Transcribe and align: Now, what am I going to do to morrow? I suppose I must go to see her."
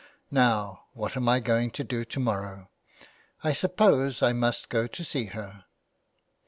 Now, 0.31 0.85
what 0.93 1.15
am 1.15 1.29
I 1.29 1.39
going 1.39 1.69
to 1.69 1.83
do 1.83 2.03
to 2.05 2.19
morrow? 2.19 2.71
I 3.43 3.53
suppose 3.53 4.23
I 4.23 4.33
must 4.33 4.67
go 4.67 4.87
to 4.87 5.03
see 5.03 5.25
her." 5.25 5.65